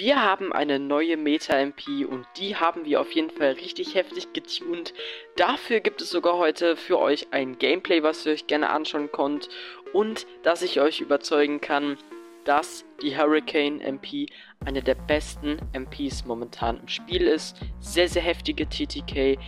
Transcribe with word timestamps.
Wir 0.00 0.24
haben 0.24 0.50
eine 0.50 0.78
neue 0.78 1.18
Meta-MP 1.18 2.06
und 2.06 2.26
die 2.38 2.56
haben 2.56 2.86
wir 2.86 3.02
auf 3.02 3.12
jeden 3.12 3.28
Fall 3.28 3.50
richtig 3.50 3.94
heftig 3.94 4.32
getuned. 4.32 4.94
Dafür 5.36 5.80
gibt 5.80 6.00
es 6.00 6.08
sogar 6.08 6.38
heute 6.38 6.74
für 6.74 6.98
euch 6.98 7.26
ein 7.32 7.58
Gameplay, 7.58 8.02
was 8.02 8.24
ihr 8.24 8.32
euch 8.32 8.46
gerne 8.46 8.70
anschauen 8.70 9.12
könnt 9.12 9.50
und 9.92 10.26
dass 10.42 10.62
ich 10.62 10.80
euch 10.80 11.02
überzeugen 11.02 11.60
kann, 11.60 11.98
dass 12.46 12.86
die 13.02 13.14
Hurricane 13.14 13.82
MP 13.82 14.24
eine 14.64 14.82
der 14.82 14.94
besten 14.94 15.58
MPs 15.74 16.24
momentan 16.24 16.80
im 16.80 16.88
Spiel 16.88 17.26
ist. 17.26 17.60
Sehr, 17.80 18.08
sehr 18.08 18.22
heftige 18.22 18.66
TTK, 18.66 19.38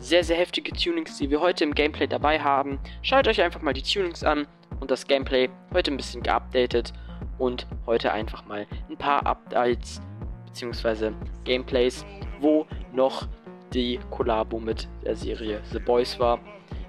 sehr, 0.00 0.24
sehr 0.24 0.36
heftige 0.36 0.72
Tunings, 0.72 1.18
die 1.18 1.30
wir 1.30 1.40
heute 1.40 1.62
im 1.62 1.72
Gameplay 1.72 2.08
dabei 2.08 2.40
haben. 2.40 2.80
Schaut 3.02 3.28
euch 3.28 3.40
einfach 3.40 3.62
mal 3.62 3.74
die 3.74 3.82
Tunings 3.82 4.24
an 4.24 4.48
und 4.80 4.90
das 4.90 5.06
Gameplay 5.06 5.48
heute 5.72 5.92
ein 5.92 5.96
bisschen 5.96 6.24
geupdatet 6.24 6.92
und 7.38 7.66
heute 7.86 8.12
einfach 8.12 8.44
mal 8.46 8.66
ein 8.88 8.96
paar 8.96 9.26
Updates 9.26 10.00
bzw. 10.46 11.12
Gameplays, 11.44 12.04
wo 12.40 12.66
noch 12.92 13.26
die 13.72 14.00
Kollabo 14.10 14.58
mit 14.58 14.88
der 15.04 15.16
Serie 15.16 15.60
The 15.72 15.78
Boys 15.78 16.18
war. 16.18 16.40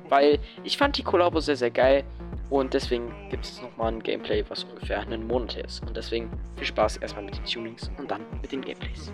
Weil 0.09 0.39
ich 0.63 0.77
fand 0.77 0.97
die 0.97 1.03
Kollabo 1.03 1.39
sehr, 1.39 1.55
sehr 1.55 1.71
geil 1.71 2.03
und 2.49 2.73
deswegen 2.73 3.13
gibt 3.29 3.45
es 3.45 3.61
nochmal 3.61 3.93
ein 3.93 4.03
Gameplay, 4.03 4.43
was 4.49 4.65
ungefähr 4.65 4.99
einen 4.99 5.25
Monat 5.25 5.55
ist. 5.55 5.81
Und 5.87 5.95
deswegen 5.95 6.29
viel 6.57 6.65
Spaß 6.65 6.97
erstmal 6.97 7.23
mit 7.23 7.37
den 7.37 7.45
Tunings 7.45 7.89
und 7.97 8.11
dann 8.11 8.21
mit 8.41 8.51
den 8.51 8.61
Gameplays. 8.61 9.13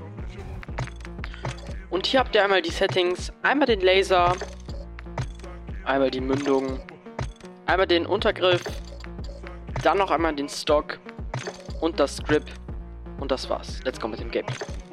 Und 1.92 2.08
hier 2.08 2.20
habt 2.20 2.34
ihr 2.36 2.44
einmal 2.44 2.62
die 2.62 2.72
Settings. 2.72 3.32
Einmal 3.44 3.68
den 3.68 3.82
Laser, 3.82 4.36
einmal 5.86 6.10
die 6.10 6.20
Mündung, 6.20 6.80
einmal 7.66 7.88
den 7.88 8.06
Untergriff, 8.06 8.64
dann 9.88 10.00
noch 10.00 10.12
einmal 10.12 10.36
den 10.36 10.50
Stock 10.50 11.00
und 11.80 11.98
das 11.98 12.22
Grip. 12.22 12.44
Und 13.22 13.32
das 13.32 13.50
war's. 13.50 13.80
Let's 13.86 13.98
go 13.98 14.10
mit 14.10 14.20
dem 14.20 14.30
Gameplay. 14.30 14.87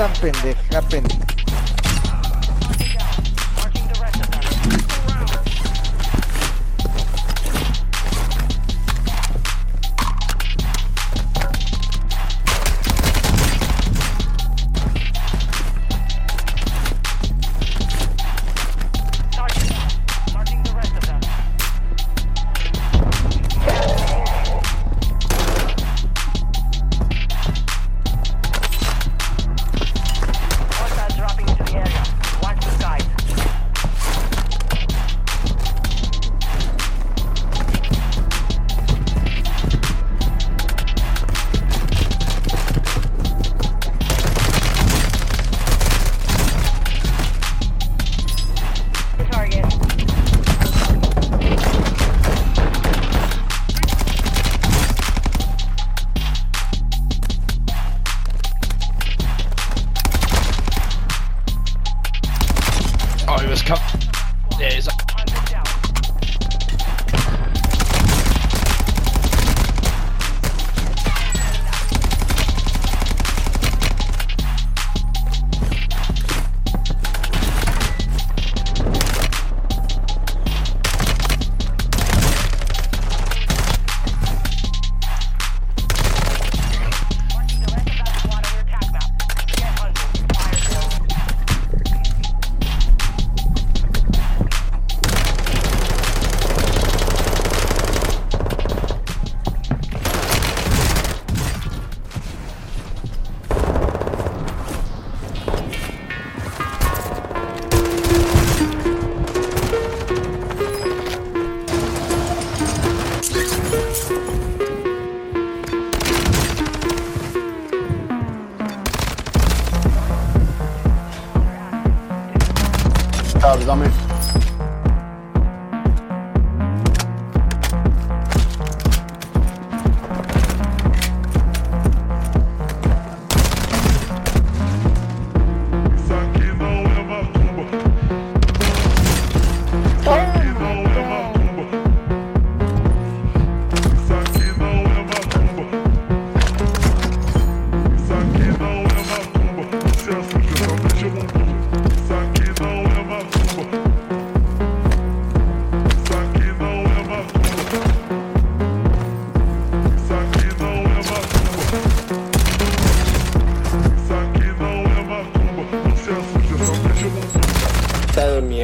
tan 0.00 0.10
pendeja, 0.20 0.80
pendeja. 0.88 1.39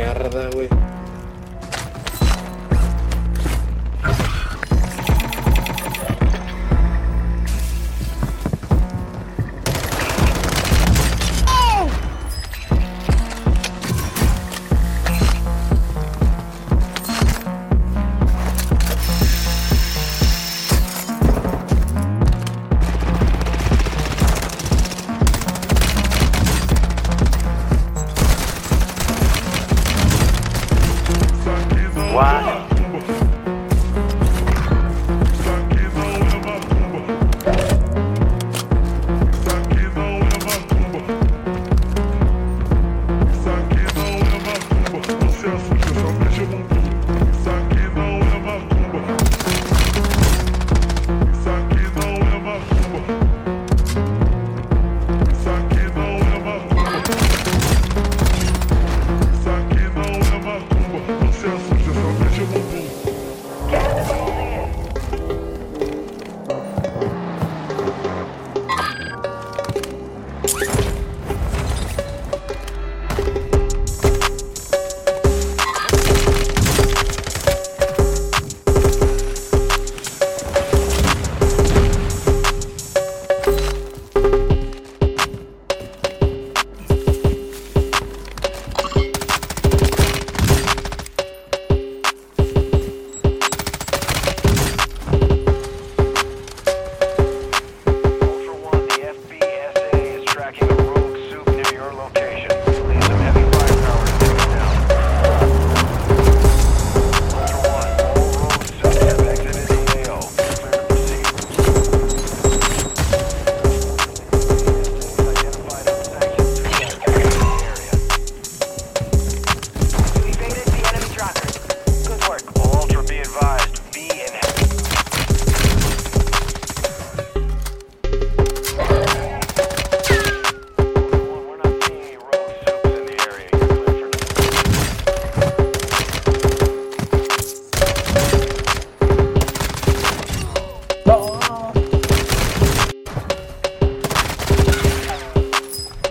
Mierda, 0.06 0.50
güey. 0.50 0.75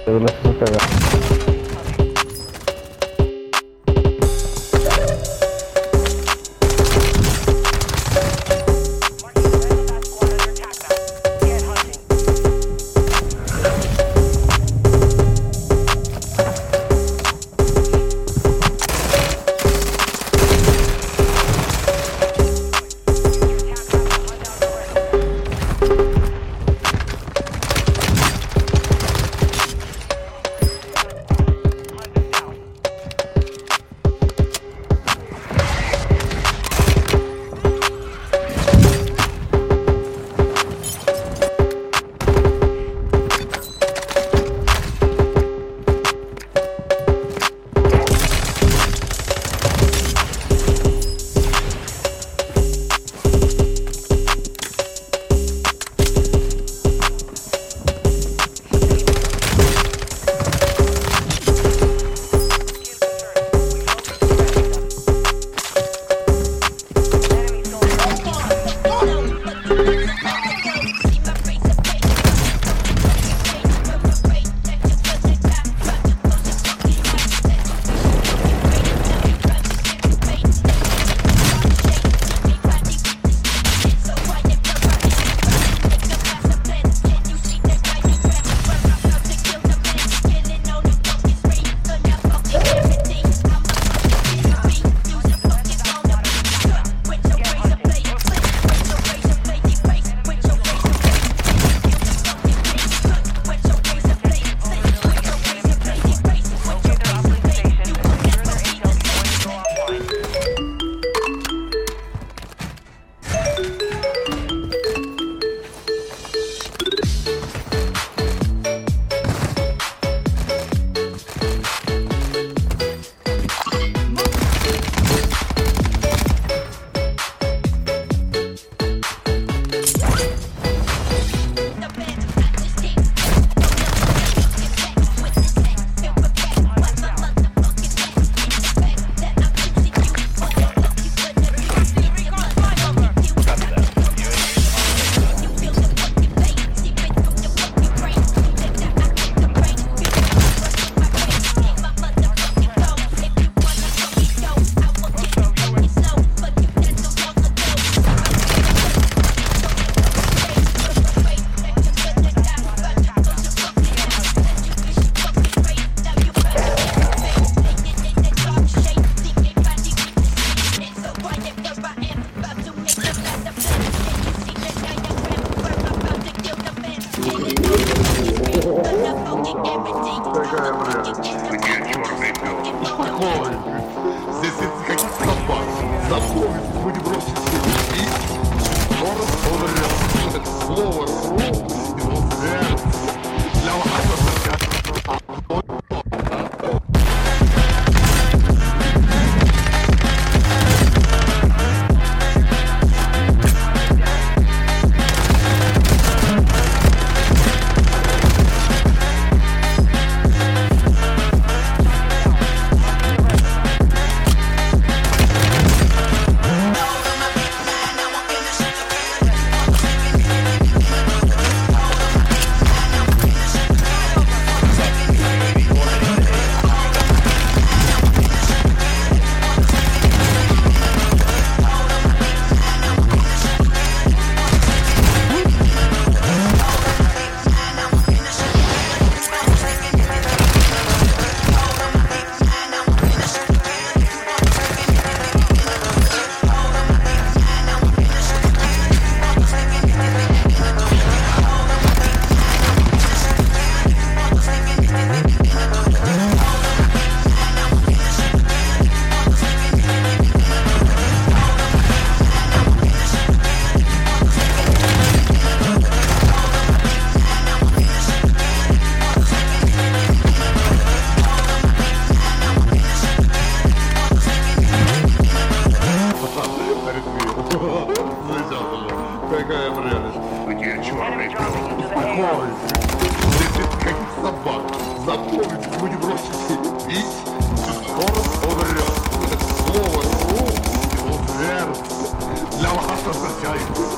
Marking 0.07 0.25
the 0.25 1.24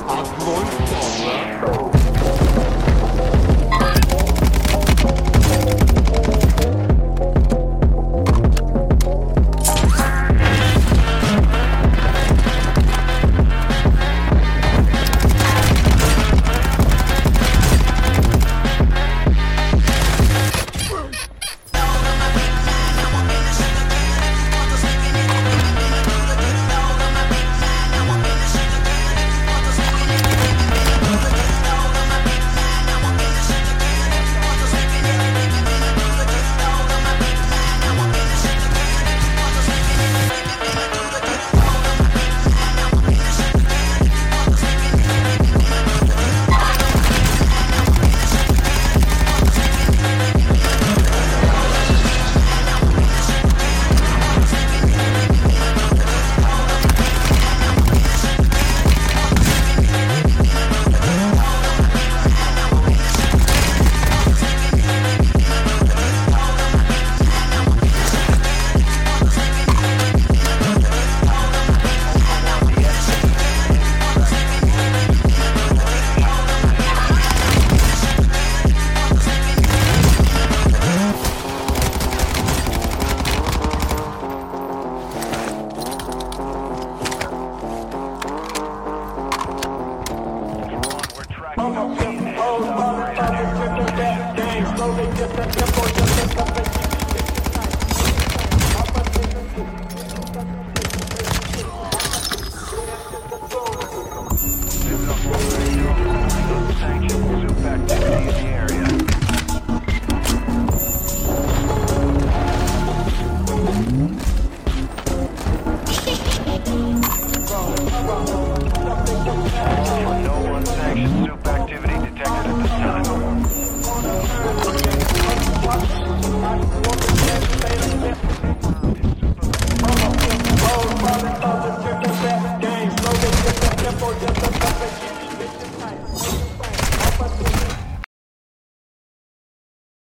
Atmung 0.08 0.64
vorwärts. 0.86 1.77